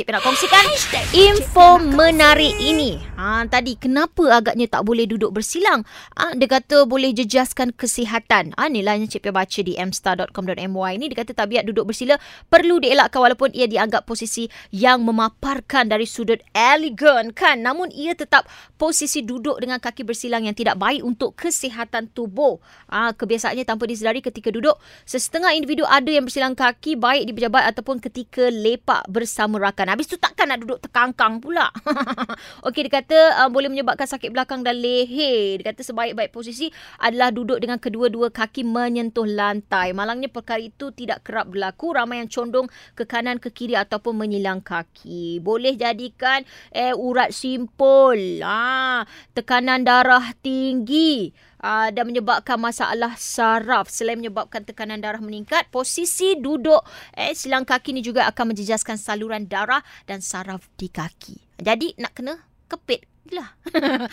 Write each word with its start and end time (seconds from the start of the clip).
Encik 0.00 0.16
nak 0.16 0.24
kongsikan 0.24 0.64
info 1.12 1.76
menarik 1.76 2.56
ini. 2.56 2.96
Ha, 3.20 3.44
tadi 3.52 3.76
kenapa 3.76 4.32
agaknya 4.32 4.64
tak 4.64 4.88
boleh 4.88 5.04
duduk 5.04 5.28
bersilang? 5.28 5.84
Ha, 6.16 6.32
dia 6.32 6.48
kata 6.48 6.88
boleh 6.88 7.12
jejaskan 7.12 7.76
kesihatan. 7.76 8.56
Ha, 8.56 8.72
inilah 8.72 8.96
yang 8.96 9.04
Encik 9.04 9.28
baca 9.28 9.60
di 9.60 9.76
mstar.com.my 9.76 10.92
ni. 10.96 11.12
Dia 11.12 11.20
kata 11.20 11.36
tabiat 11.36 11.68
duduk 11.68 11.92
bersila 11.92 12.16
perlu 12.48 12.80
dielakkan 12.80 13.20
walaupun 13.20 13.52
ia 13.52 13.68
dianggap 13.68 14.08
posisi 14.08 14.48
yang 14.72 15.04
memaparkan 15.04 15.92
dari 15.92 16.08
sudut 16.08 16.40
elegan 16.56 17.36
kan. 17.36 17.60
Namun 17.60 17.92
ia 17.92 18.16
tetap 18.16 18.48
posisi 18.80 19.20
duduk 19.20 19.60
dengan 19.60 19.84
kaki 19.84 20.00
bersilang 20.08 20.48
yang 20.48 20.56
tidak 20.56 20.80
baik 20.80 21.04
untuk 21.04 21.36
kesihatan 21.36 22.08
tubuh. 22.08 22.56
Ha, 22.88 23.12
kebiasaannya 23.12 23.68
tanpa 23.68 23.84
disedari 23.84 24.24
ketika 24.24 24.48
duduk, 24.48 24.80
sesetengah 25.04 25.52
individu 25.52 25.84
ada 25.84 26.08
yang 26.08 26.24
bersilang 26.24 26.56
kaki 26.56 26.96
baik 26.96 27.28
di 27.28 27.36
pejabat 27.36 27.68
ataupun 27.76 28.00
ketika 28.00 28.48
lepak 28.48 29.04
bersama 29.12 29.60
rakan. 29.60 29.89
Habis 29.90 30.06
tu 30.06 30.16
takkan 30.16 30.46
nak 30.46 30.62
duduk 30.62 30.78
terkangkang 30.78 31.42
pula. 31.42 31.66
Okey, 32.66 32.86
dia 32.86 33.02
kata 33.02 33.18
uh, 33.42 33.50
boleh 33.50 33.66
menyebabkan 33.66 34.06
sakit 34.06 34.30
belakang 34.30 34.62
dan 34.62 34.78
leher. 34.78 35.58
Dia 35.58 35.74
kata 35.74 35.82
sebaik-baik 35.82 36.30
posisi 36.30 36.70
adalah 37.02 37.34
duduk 37.34 37.58
dengan 37.58 37.82
kedua-dua 37.82 38.30
kaki 38.30 38.62
menyentuh 38.62 39.26
lantai. 39.26 39.90
Malangnya 39.90 40.30
perkara 40.30 40.62
itu 40.62 40.94
tidak 40.94 41.26
kerap 41.26 41.50
berlaku. 41.50 41.90
Ramai 41.90 42.22
yang 42.22 42.30
condong 42.30 42.70
ke 42.94 43.02
kanan, 43.02 43.42
ke 43.42 43.50
kiri 43.50 43.74
ataupun 43.74 44.14
menyilang 44.14 44.62
kaki. 44.62 45.42
Boleh 45.42 45.74
jadikan 45.74 46.46
eh, 46.70 46.94
urat 46.94 47.34
simpul. 47.34 48.40
Ah, 48.46 49.02
tekanan 49.34 49.82
darah 49.82 50.30
tinggi 50.38 51.49
uh, 51.62 51.88
dan 51.92 52.04
menyebabkan 52.08 52.58
masalah 52.58 53.14
saraf. 53.16 53.88
Selain 53.92 54.18
menyebabkan 54.18 54.64
tekanan 54.64 55.00
darah 55.00 55.22
meningkat 55.22 55.68
posisi 55.68 56.36
duduk 56.40 56.82
eh 57.14 57.32
silang 57.36 57.64
kaki 57.68 57.94
ni 57.94 58.02
juga 58.02 58.26
akan 58.28 58.52
menjejaskan 58.52 58.96
saluran 58.96 59.46
darah 59.46 59.84
dan 60.08 60.24
saraf 60.24 60.66
di 60.76 60.88
kaki. 60.88 61.36
Jadi 61.60 61.96
nak 62.00 62.16
kena 62.16 62.34
kepit 62.70 63.04
lah 63.30 63.52